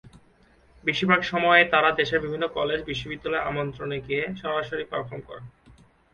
[0.83, 5.45] বেশিরভাগ সময়েই তারা দেশের বিভিন্ন কলেজ, বিশ্ববিদ্যালয়ের আমন্ত্রণে গিয়ে সরাসরি পারফর্ম করেন।